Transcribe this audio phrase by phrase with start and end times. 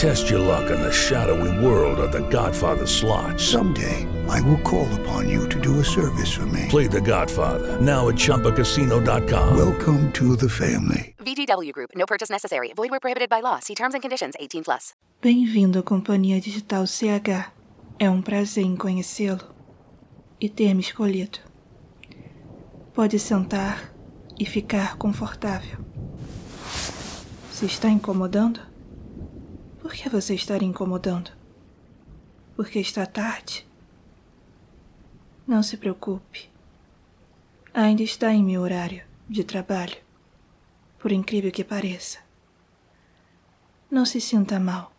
[0.00, 3.38] Test your luck in the shadowy world of The Godfather slot.
[3.38, 6.68] Someday, I will call upon you to do a service for me.
[6.70, 9.54] Play The Godfather now at ChumbaCasino.com.
[9.54, 11.14] Welcome to the family.
[11.18, 11.90] VGW Group.
[11.94, 12.72] No purchase necessary.
[12.74, 13.58] Void where prohibited by law.
[13.60, 14.36] See terms and conditions.
[14.40, 14.94] 18 plus.
[15.20, 17.52] Bem-vindo à Companhia Digital CH.
[17.98, 19.54] É um prazer em conhecê-lo
[20.40, 21.40] e ter me escolhido.
[22.94, 23.92] Pode sentar
[24.38, 25.78] e ficar confortável.
[27.52, 28.70] Se está incomodando?
[29.90, 31.32] Por que você estaria incomodando?
[32.54, 33.66] Porque está tarde?
[35.44, 36.48] Não se preocupe.
[37.74, 39.96] Ainda está em meu horário de trabalho,
[40.96, 42.20] por incrível que pareça.
[43.90, 44.92] Não se sinta mal.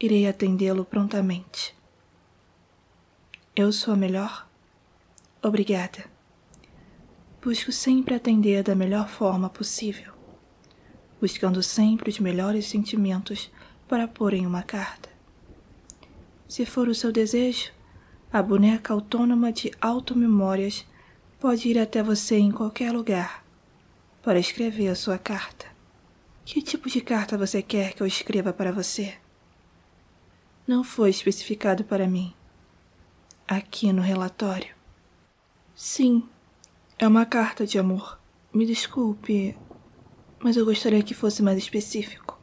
[0.00, 1.76] Irei atendê-lo prontamente.
[3.54, 4.48] Eu sou a melhor?
[5.40, 6.10] Obrigada.
[7.40, 10.17] Busco sempre atender da melhor forma possível,
[11.20, 13.50] buscando sempre os melhores sentimentos
[13.88, 15.08] para pôr em uma carta.
[16.48, 17.72] Se for o seu desejo,
[18.32, 20.86] a boneca autônoma de automemórias
[21.40, 23.44] pode ir até você em qualquer lugar
[24.22, 25.66] para escrever a sua carta.
[26.44, 29.16] Que tipo de carta você quer que eu escreva para você?
[30.66, 32.34] Não foi especificado para mim.
[33.46, 34.74] Aqui no relatório.
[35.74, 36.28] Sim,
[36.98, 38.18] é uma carta de amor.
[38.52, 39.56] Me desculpe,
[40.42, 42.38] mas eu gostaria que fosse mais específico.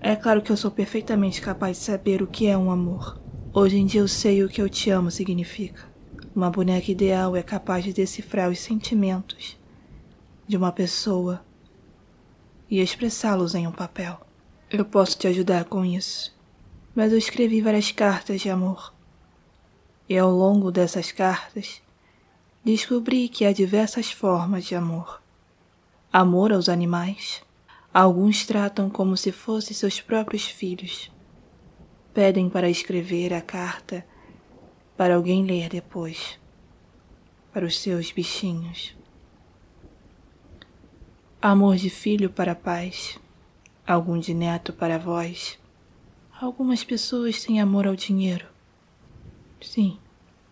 [0.00, 3.20] É claro que eu sou perfeitamente capaz de saber o que é um amor.
[3.52, 5.90] Hoje em dia eu sei o que eu te amo significa.
[6.34, 9.58] Uma boneca ideal é capaz de decifrar os sentimentos
[10.46, 11.44] de uma pessoa
[12.70, 14.20] e expressá-los em um papel.
[14.70, 16.32] Eu posso te ajudar com isso,
[16.94, 18.94] mas eu escrevi várias cartas de amor.
[20.08, 21.82] E ao longo dessas cartas,
[22.64, 25.19] descobri que há diversas formas de amor.
[26.12, 27.40] Amor aos animais.
[27.94, 31.08] Alguns tratam como se fossem seus próprios filhos.
[32.12, 34.04] Pedem para escrever a carta
[34.96, 36.36] para alguém ler depois,
[37.52, 38.96] para os seus bichinhos.
[41.40, 43.16] Amor de filho para pais,
[43.86, 45.60] algum de neto para avós.
[46.40, 48.48] Algumas pessoas têm amor ao dinheiro.
[49.60, 49.96] Sim,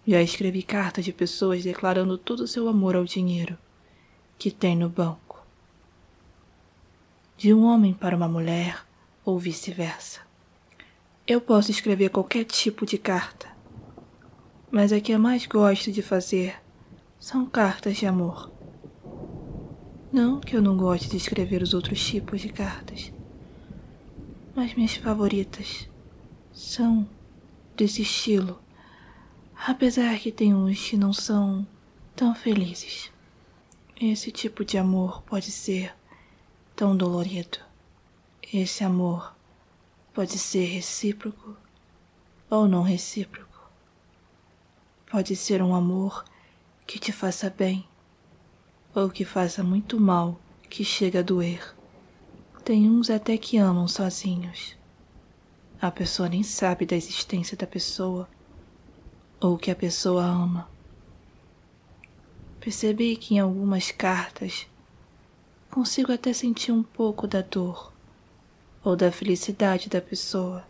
[0.07, 3.59] já escrevi cartas de pessoas declarando todo o seu amor ao dinheiro
[4.39, 5.28] que tem no banco.
[7.39, 8.85] De um homem para uma mulher
[9.25, 10.19] ou vice-versa.
[11.25, 13.47] Eu posso escrever qualquer tipo de carta,
[14.73, 16.61] mas a que eu mais gosto de fazer
[17.17, 18.51] são cartas de amor.
[20.13, 23.13] Não que eu não goste de escrever os outros tipos de cartas,
[24.53, 25.89] mas minhas favoritas
[26.53, 27.09] são
[27.77, 28.61] desse estilo,
[29.65, 31.65] apesar que tem uns que não são
[32.17, 33.13] tão felizes.
[34.01, 35.95] Esse tipo de amor pode ser
[36.79, 37.59] tão dolorido.
[38.53, 39.35] Esse amor
[40.15, 41.57] pode ser recíproco
[42.49, 43.69] ou não recíproco.
[45.11, 46.25] Pode ser um amor
[46.87, 47.85] que te faça bem
[48.95, 50.41] ou que faça muito mal
[50.71, 51.75] que chega a doer.
[52.65, 54.77] Tem uns até que amam sozinhos.
[55.83, 58.29] A pessoa nem sabe da existência da pessoa
[59.41, 60.71] ou que a pessoa ama.
[62.61, 64.69] Percebi que em algumas cartas
[65.71, 67.93] consigo até sentir um pouco da dor
[68.83, 70.65] ou da felicidade da pessoa,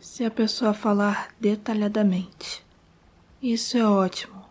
[0.00, 2.64] se a pessoa falar detalhadamente.
[3.42, 4.44] Isso é ótimo.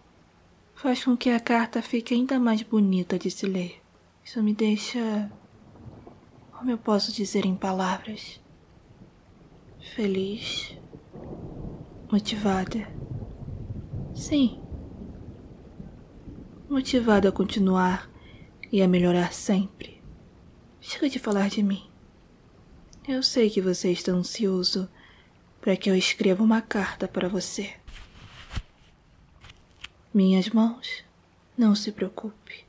[0.76, 3.82] Faz com que a carta fique ainda mais bonita de se ler.
[4.24, 5.32] Isso me deixa.
[6.52, 8.40] Como eu posso dizer em palavras?
[9.96, 10.78] Feliz.
[12.12, 12.88] Motivada.
[14.14, 14.60] Sim.
[16.70, 18.10] Motivada a continuar
[18.76, 20.04] e a melhorar sempre.
[20.82, 21.90] Chega de falar de mim.
[23.08, 24.90] Eu sei que você está ansioso
[25.62, 27.74] para que eu escreva uma carta para você.
[30.14, 31.06] Minhas mãos,
[31.58, 32.66] não se preocupe.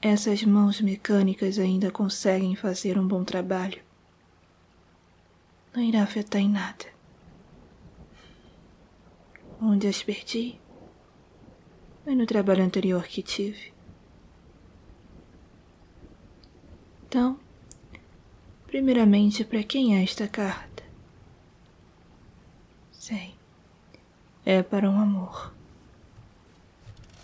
[0.00, 3.82] essas mãos mecânicas ainda conseguem fazer um bom trabalho,
[5.74, 6.86] não irá afetar em nada.
[9.60, 10.58] Onde as perdi
[12.02, 13.78] foi no trabalho anterior que tive.
[17.10, 17.40] Então,
[18.68, 20.84] primeiramente, para quem é esta carta?
[22.92, 23.34] Sei,
[24.46, 25.52] é para um amor.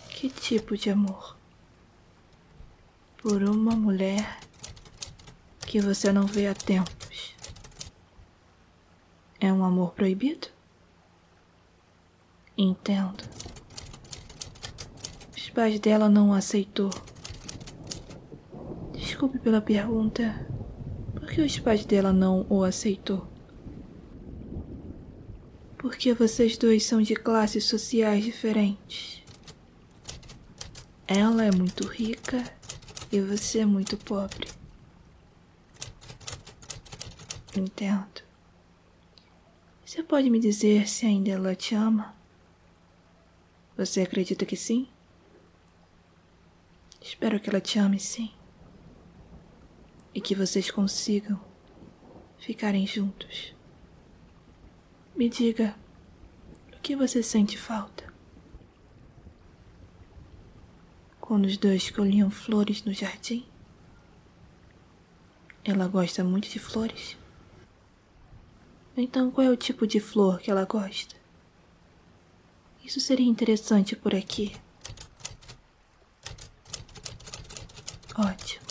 [0.09, 1.37] Que tipo de amor?
[3.21, 4.41] Por uma mulher
[5.61, 7.33] que você não vê há tempos.
[9.39, 10.49] É um amor proibido?
[12.57, 13.23] Entendo.
[15.33, 16.91] Os pais dela não aceitou.
[19.17, 20.45] Desculpe pela pergunta.
[21.15, 23.27] Por que os pais dela não o aceitou?
[25.75, 29.23] Porque vocês dois são de classes sociais diferentes.
[31.07, 32.43] Ela é muito rica
[33.11, 34.47] e você é muito pobre.
[37.57, 38.21] Entendo.
[39.83, 42.15] Você pode me dizer se ainda ela te ama?
[43.75, 44.87] Você acredita que sim?
[47.01, 48.36] Espero que ela te ame sim.
[50.17, 51.39] E que vocês consigam
[52.39, 53.53] ficarem juntos.
[55.15, 55.75] Me diga,
[56.75, 58.11] o que você sente falta?
[61.21, 63.45] Quando os dois colhiam flores no jardim?
[65.63, 67.15] Ela gosta muito de flores?
[68.97, 71.15] Então qual é o tipo de flor que ela gosta?
[72.83, 74.57] Isso seria interessante por aqui.
[78.17, 78.65] Ótimo.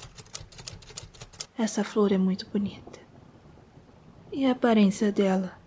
[1.59, 3.01] Essa flor é muito bonita.
[4.31, 5.59] E a aparência dela?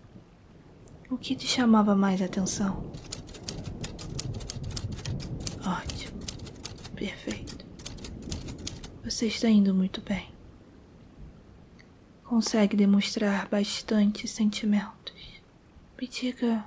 [1.10, 2.92] O que te chamava mais atenção?
[5.66, 6.20] Ótimo.
[6.94, 7.66] Perfeito.
[9.02, 10.32] Você está indo muito bem.
[12.22, 15.42] Consegue demonstrar bastante sentimentos.
[16.00, 16.64] Me diga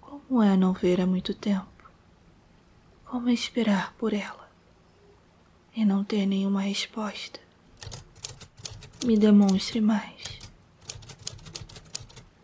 [0.00, 1.66] como é não ver há muito tempo?
[3.04, 4.50] Como esperar por ela
[5.76, 7.38] e não ter nenhuma resposta?
[9.04, 10.40] Me demonstre mais.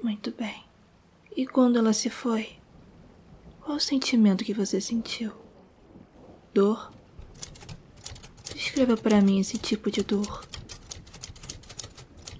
[0.02, 0.64] Muito bem.
[1.36, 2.58] E quando ela se foi?
[3.60, 5.32] Qual o sentimento que você sentiu?
[6.52, 6.92] Dor?
[8.54, 10.44] Descreva para mim esse tipo de dor.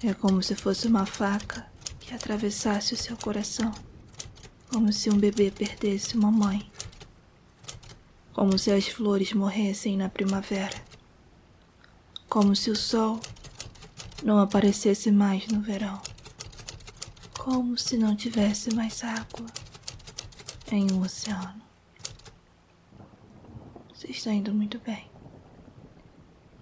[0.03, 3.73] É como se fosse uma faca que atravessasse o seu coração
[4.71, 6.71] como se um bebê perdesse uma mãe,
[8.33, 10.77] como se as flores morressem na primavera,
[12.29, 13.19] como se o sol
[14.23, 16.01] não aparecesse mais no verão,
[17.39, 19.47] como se não tivesse mais água
[20.71, 21.63] em um oceano.
[23.95, 25.09] Você está indo muito bem.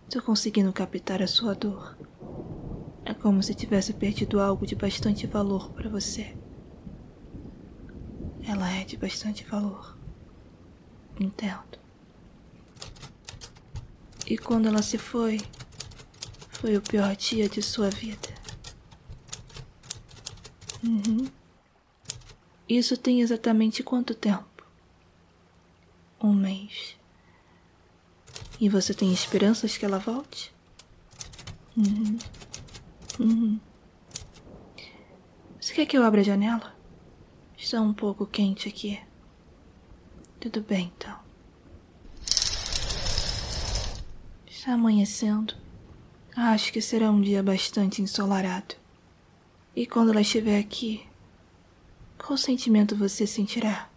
[0.05, 1.97] Estou conseguindo captar a sua dor.
[3.05, 6.37] É como se tivesse perdido algo de bastante valor para você.
[8.47, 9.97] Ela é de bastante valor.
[11.19, 11.79] Entendo.
[14.27, 15.41] E quando ela se foi,
[16.61, 18.29] foi o pior dia de sua vida.
[20.83, 21.29] Uhum.
[22.69, 24.67] Isso tem exatamente quanto tempo?
[26.21, 26.97] Um mês.
[28.59, 30.53] E você tem esperanças que ela volte?
[31.77, 32.19] Uhum.
[33.21, 33.61] Uhum.
[35.61, 36.75] Você quer que eu abra a janela?
[37.57, 38.99] Está um pouco quente aqui.
[40.41, 41.19] Tudo bem, então.
[44.47, 45.66] Está amanhecendo.
[46.37, 48.75] Acho que será um dia bastante ensolarado.
[49.75, 51.07] E quando ela estiver aqui,
[52.19, 53.89] qual sentimento você sentirá?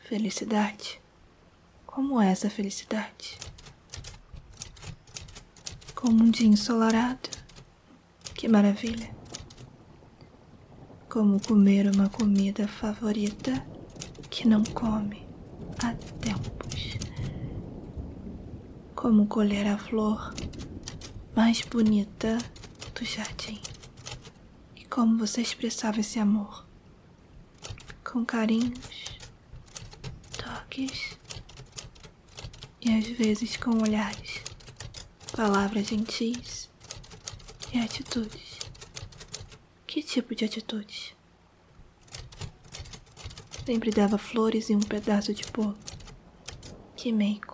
[0.00, 1.00] Felicidade?
[1.86, 3.38] Como é essa felicidade?
[5.94, 7.30] Como um dia ensolarado?
[8.34, 9.22] Que maravilha!
[11.12, 13.62] como comer uma comida favorita
[14.30, 15.28] que não come
[15.84, 16.51] há tempos,
[19.02, 20.32] como colher a flor
[21.34, 22.38] mais bonita
[22.94, 23.60] do jardim
[24.76, 26.64] e como você expressava esse amor
[28.04, 29.18] com carinhos,
[30.38, 31.18] toques
[32.80, 34.40] e às vezes com olhares,
[35.32, 36.70] palavras gentis
[37.74, 38.60] e atitudes.
[39.84, 41.16] Que tipo de atitude?
[43.66, 45.76] Sempre dava flores e um pedaço de bolo.
[46.94, 47.51] Que meico.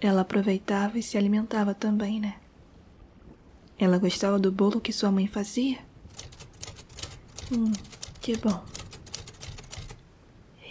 [0.00, 2.36] Ela aproveitava e se alimentava também, né?
[3.78, 5.78] Ela gostava do bolo que sua mãe fazia?
[7.50, 7.72] Hum,
[8.20, 8.64] que bom.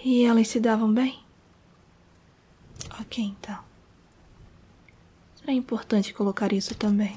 [0.03, 1.23] E elas se davam bem?
[2.99, 3.63] Ok, então.
[5.35, 7.15] Será importante colocar isso também.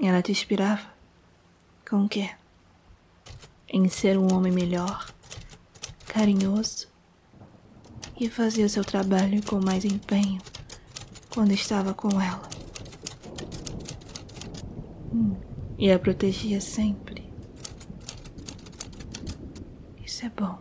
[0.00, 0.92] Ela te inspirava?
[1.88, 2.30] Com o quê?
[3.68, 5.12] Em ser um homem melhor,
[6.06, 6.89] carinhoso
[8.20, 10.42] e fazer seu trabalho com mais empenho
[11.30, 12.48] quando estava com ela.
[15.10, 15.34] Hum,
[15.78, 17.24] e a protegia sempre.
[20.04, 20.60] Isso é bom.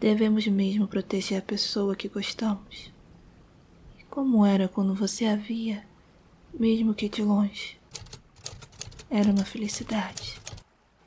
[0.00, 2.92] Devemos mesmo proteger a pessoa que gostamos.
[3.96, 5.86] E como era quando você a via,
[6.52, 7.78] mesmo que de longe?
[9.08, 10.40] Era uma felicidade.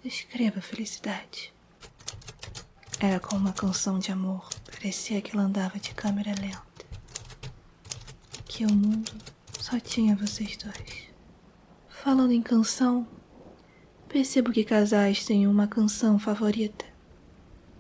[0.06, 1.54] Escreva felicidade.
[3.00, 4.50] Era como uma canção de amor.
[4.70, 6.62] Parecia que ela andava de câmera lenta.
[8.46, 9.12] Que o mundo
[9.60, 11.10] só tinha vocês dois.
[11.88, 13.08] Falando em canção,
[14.08, 16.90] percebo que casais têm uma canção favorita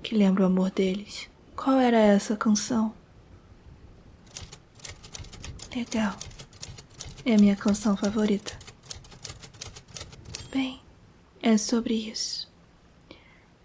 [0.01, 1.29] que lembra o amor deles.
[1.55, 2.93] Qual era essa canção?
[5.75, 6.17] Legal.
[7.25, 8.57] É a minha canção favorita.
[10.51, 10.81] Bem,
[11.41, 12.49] é sobre isso.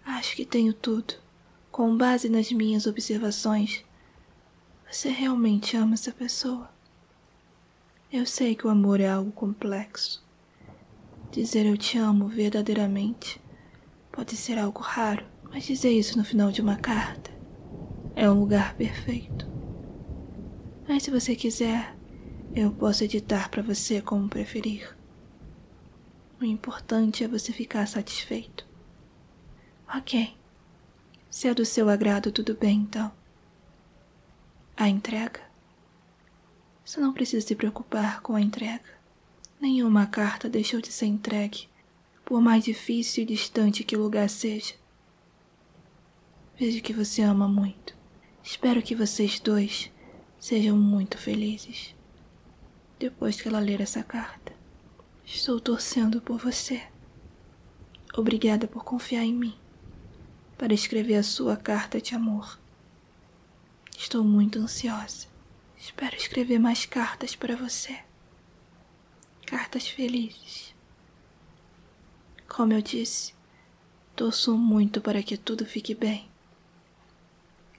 [0.05, 1.24] Acho que tenho tudo.
[1.75, 3.83] Com base nas minhas observações,
[4.89, 6.69] você realmente ama essa pessoa.
[8.09, 10.25] Eu sei que o amor é algo complexo.
[11.33, 13.41] Dizer eu te amo verdadeiramente
[14.09, 17.29] pode ser algo raro, mas dizer isso no final de uma carta
[18.15, 19.45] é um lugar perfeito.
[20.87, 21.93] Mas se você quiser,
[22.55, 24.95] eu posso editar para você como preferir.
[26.39, 28.65] O importante é você ficar satisfeito.
[29.93, 30.37] Ok.
[31.35, 33.11] Se é do seu agrado, tudo bem então.
[34.77, 35.41] A entrega?
[36.85, 38.97] Você não precisa se preocupar com a entrega.
[39.59, 41.67] Nenhuma carta deixou de ser entregue,
[42.23, 44.75] por mais difícil e distante que o lugar seja.
[46.57, 47.93] Vejo que você ama muito.
[48.41, 49.91] Espero que vocês dois
[50.39, 51.93] sejam muito felizes.
[52.97, 54.53] Depois que ela ler essa carta,
[55.25, 56.81] estou torcendo por você.
[58.13, 59.64] Obrigada por confiar em mim
[60.57, 62.59] para escrever a sua carta de amor.
[63.97, 65.27] Estou muito ansiosa.
[65.77, 67.99] Espero escrever mais cartas para você.
[69.45, 70.73] Cartas felizes.
[72.47, 73.33] Como eu disse,
[74.15, 76.29] torço muito para que tudo fique bem.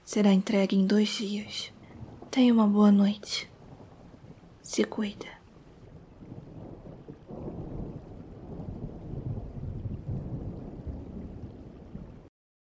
[0.04, 1.72] Será entregue em dois dias.
[2.30, 3.50] Tenha uma boa noite.
[4.62, 5.35] Se cuida.